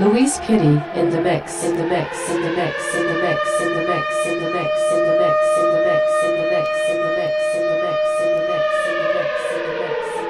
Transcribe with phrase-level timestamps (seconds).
[0.00, 3.74] Luis Pitti in the mix, in the mix, in the mix, in the mix, in
[3.74, 6.32] the mix, in the mix, in the mix, in the mix, in the mix, in
[6.32, 9.60] the mix, in the mix, in the mix, in the mix, in the mix, in
[9.60, 10.29] the mix,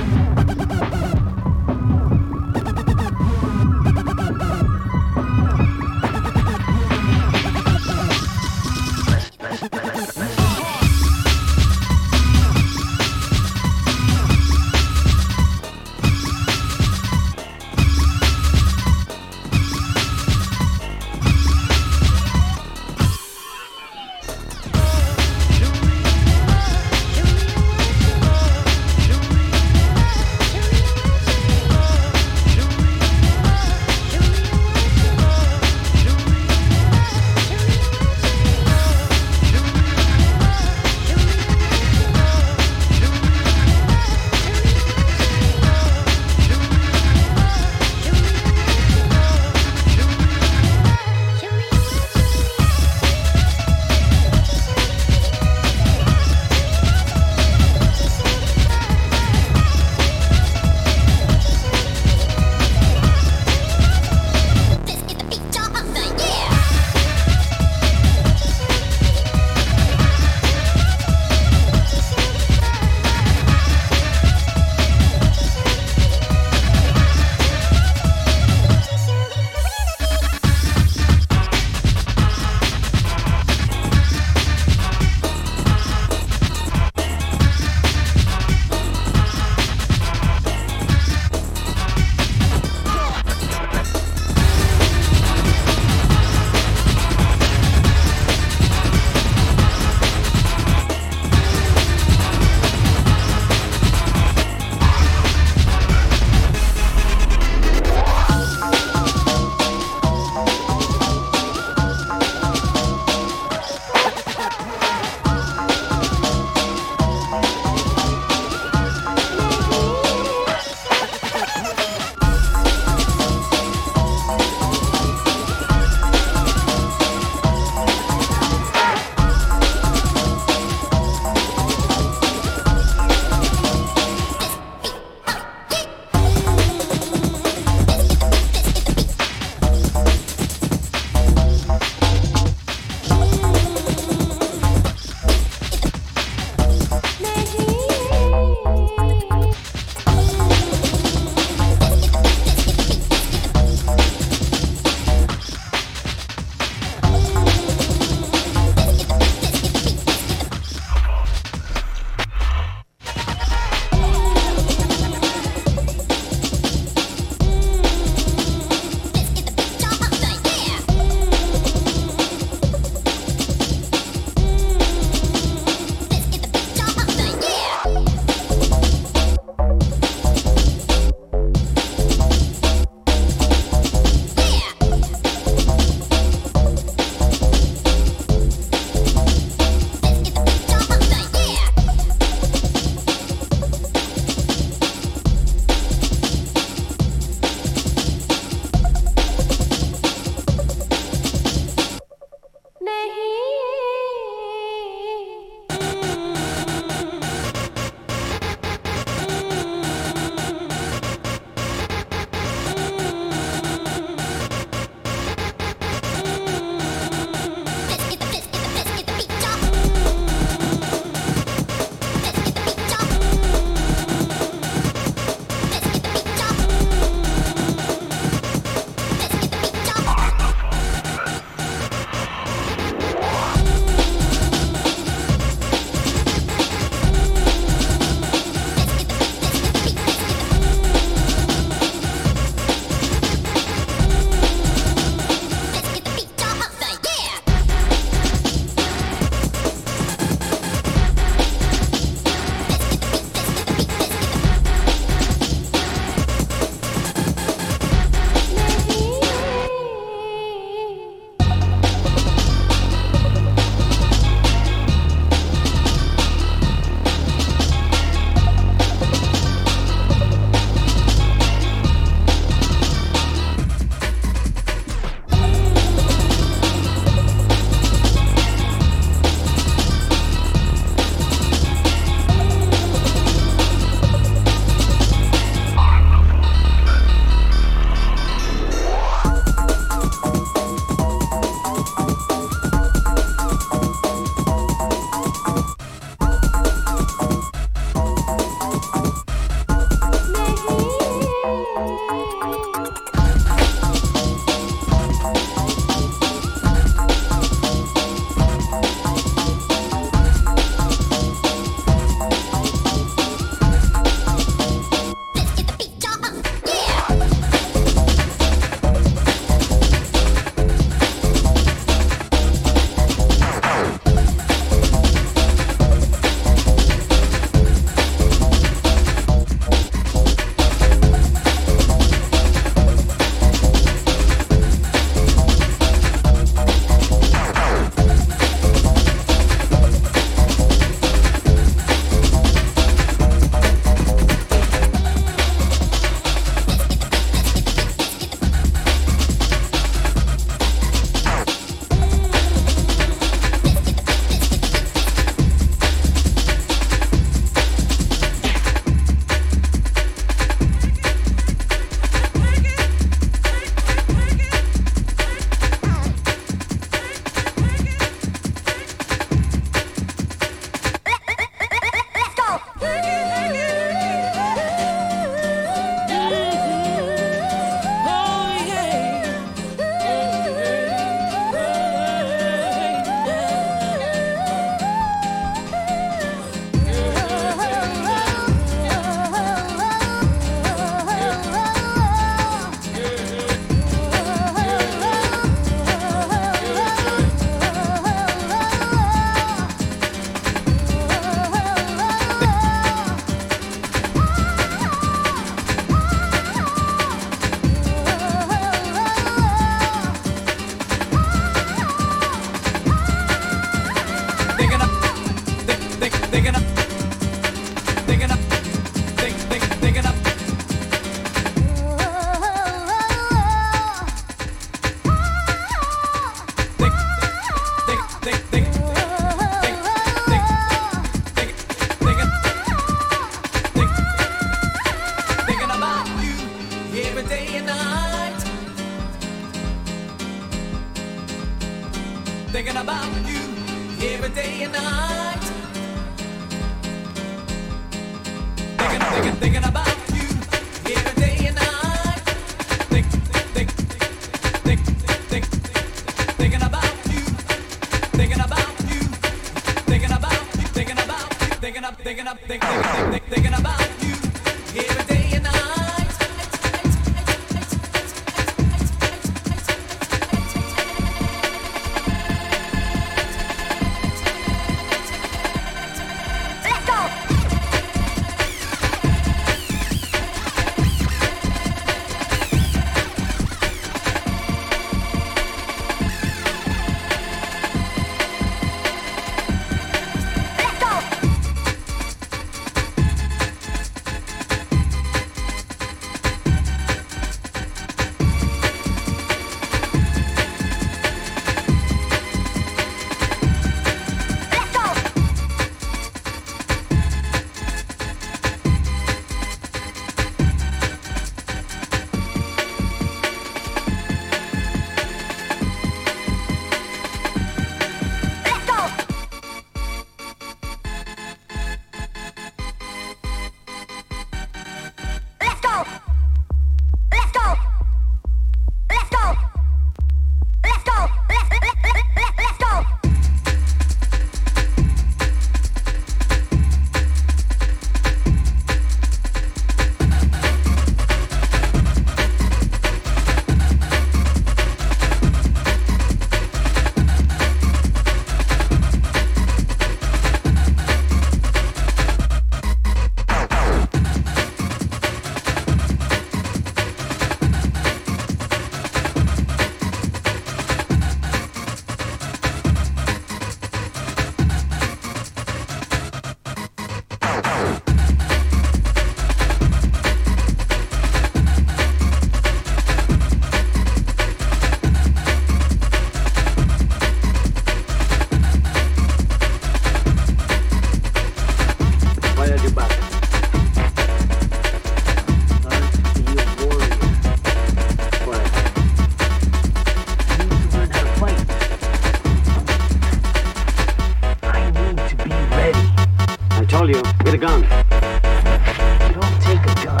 [596.80, 597.60] call you with a gun.
[597.60, 600.00] You don't take a gun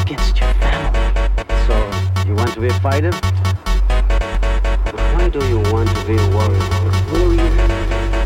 [0.00, 1.12] against your family.
[1.68, 3.12] So, you want to be a fighter?
[5.14, 6.58] Why do you want to be a warrior?
[7.12, 7.50] Warrior,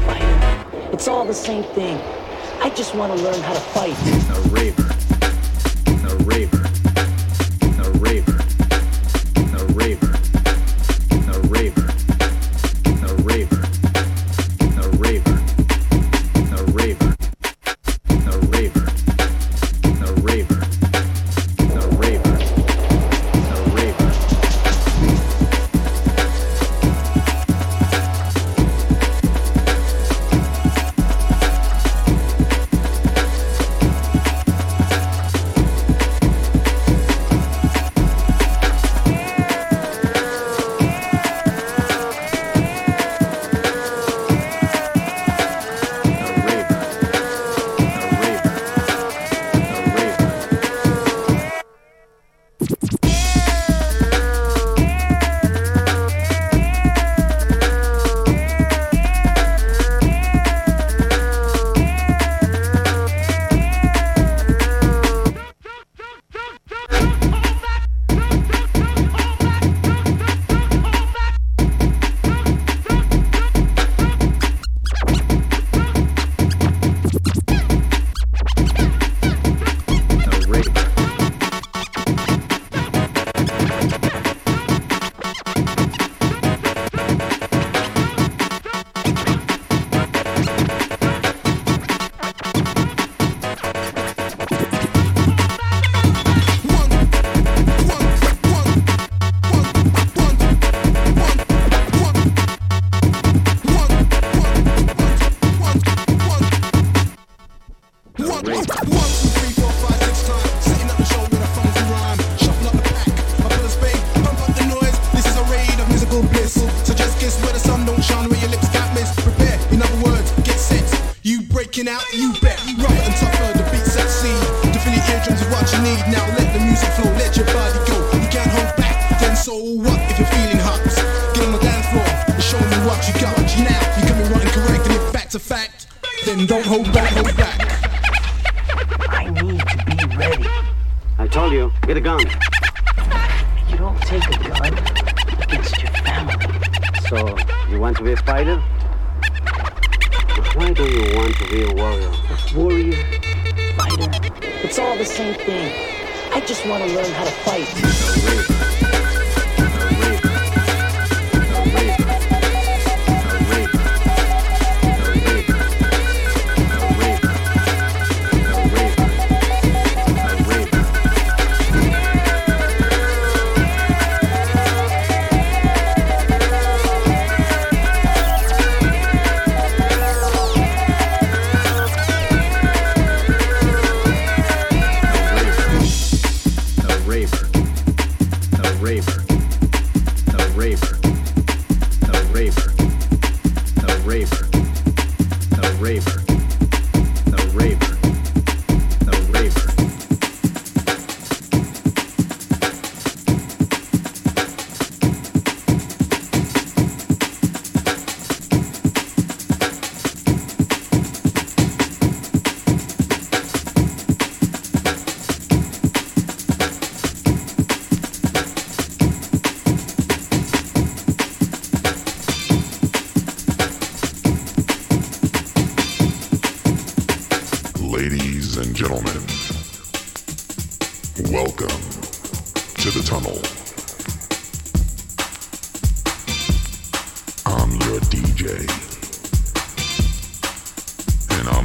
[0.06, 0.90] fighter.
[0.90, 2.00] It's all the same thing.
[2.62, 3.92] I just want to learn how to fight.
[3.92, 4.88] A raver.
[6.08, 6.65] A raver.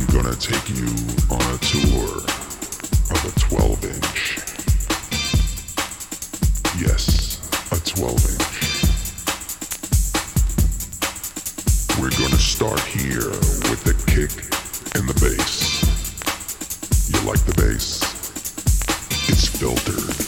[0.01, 0.87] I'm gonna take you
[1.29, 2.23] on a tour
[3.11, 4.37] of a 12 inch.
[6.81, 7.37] Yes,
[7.71, 8.57] a 12 inch.
[11.99, 13.29] We're gonna start here
[13.69, 14.31] with the kick
[14.95, 15.83] and the bass.
[17.07, 18.01] You like the bass?
[19.29, 20.20] It's filtered.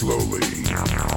[0.00, 1.09] slowly.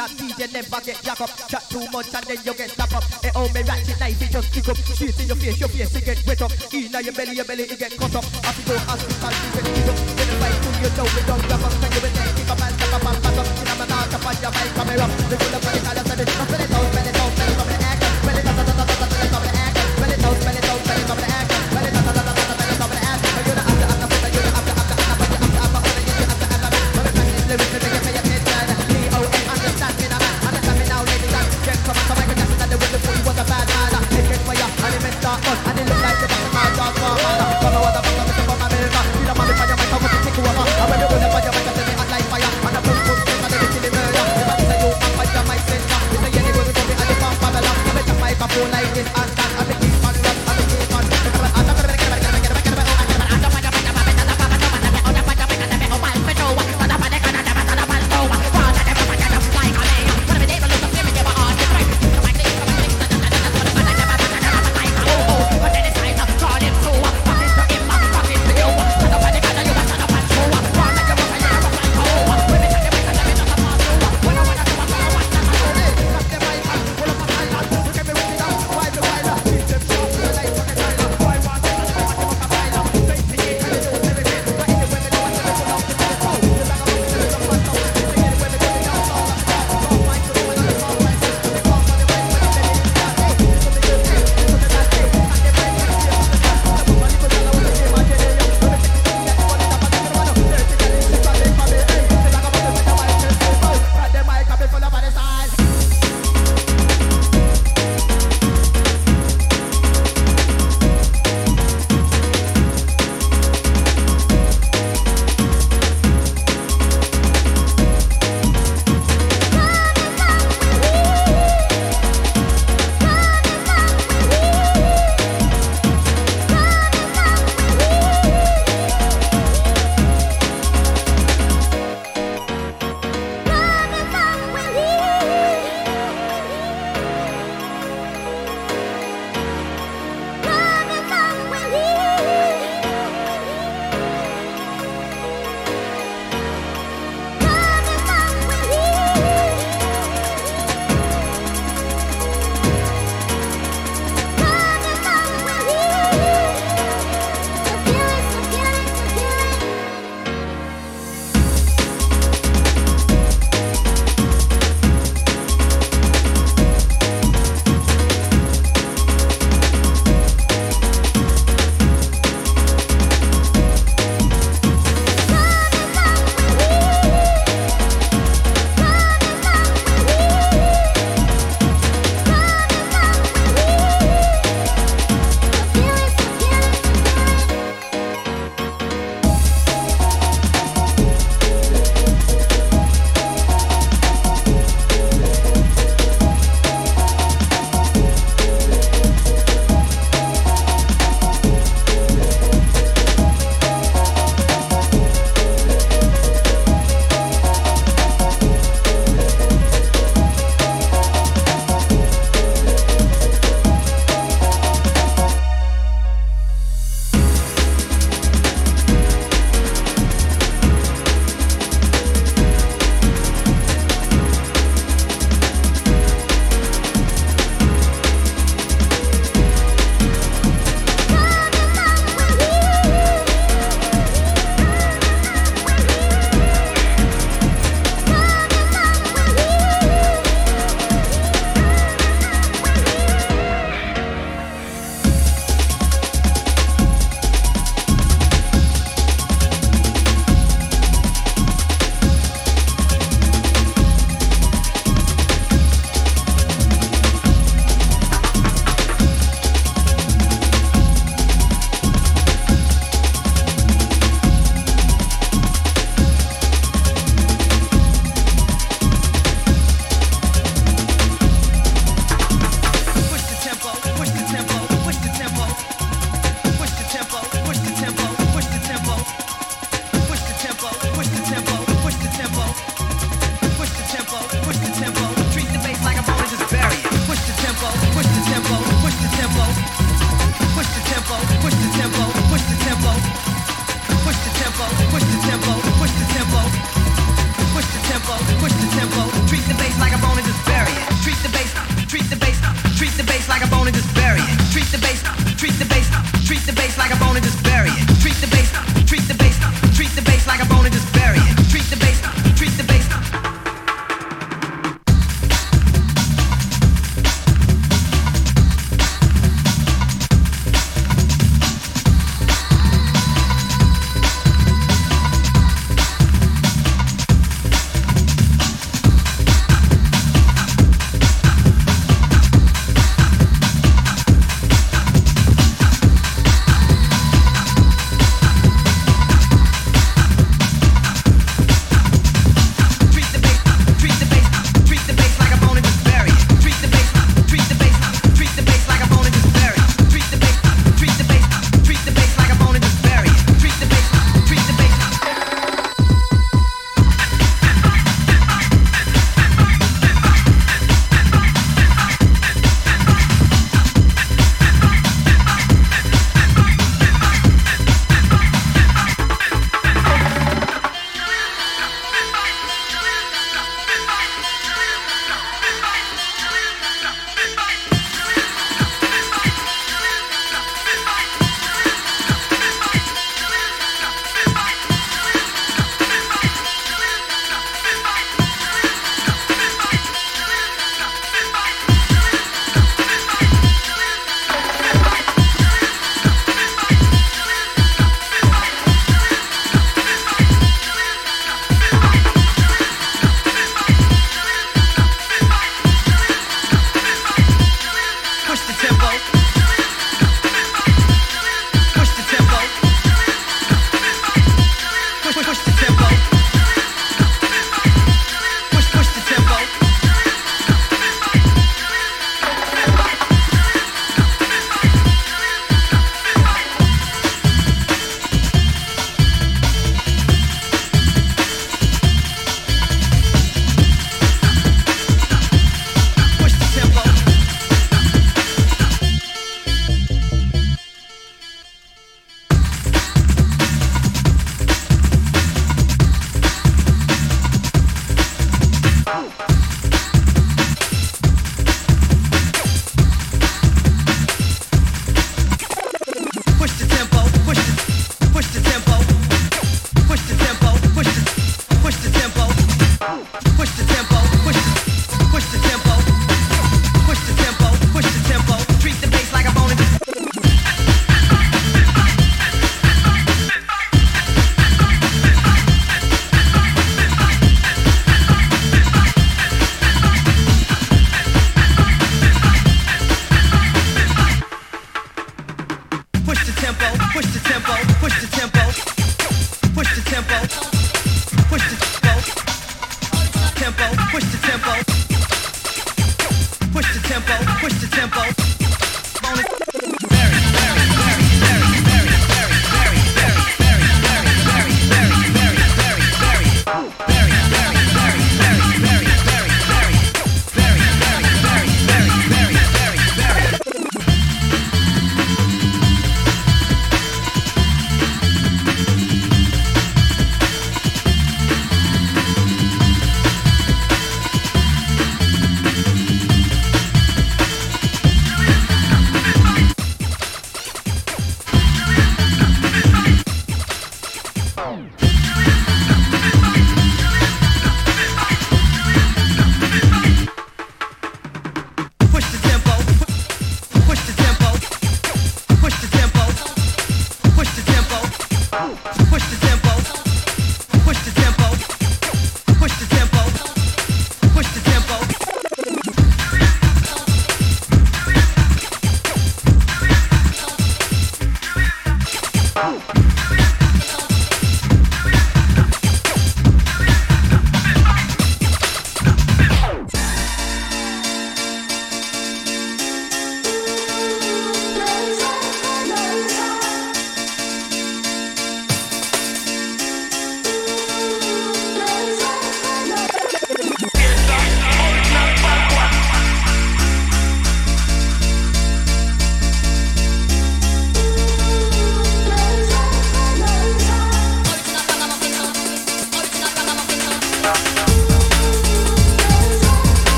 [0.00, 1.28] Just DJ never get jack up.
[1.46, 3.04] Chat too much and then you get slap up.
[3.22, 4.76] It oh, me ratchet knife, it just kick up.
[4.78, 6.52] Shit in your face, your face, it get wet up.
[6.72, 8.24] Inna your belly, your belly, it get cut up.
[8.24, 9.79] I feel hospital, you get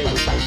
[0.00, 0.39] stay with me.